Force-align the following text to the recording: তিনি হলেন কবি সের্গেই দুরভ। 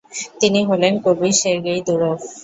তিনি 0.41 0.59
হলেন 0.69 0.93
কবি 1.05 1.29
সের্গেই 1.41 1.81
দুরভ। 1.87 2.19